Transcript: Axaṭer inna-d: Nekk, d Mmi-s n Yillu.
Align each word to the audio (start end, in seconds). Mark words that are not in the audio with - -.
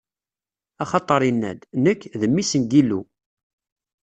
Axaṭer 0.83 1.21
inna-d: 1.29 1.61
Nekk, 1.83 2.01
d 2.19 2.21
Mmi-s 2.27 2.51
n 2.61 2.63
Yillu. 2.71 3.01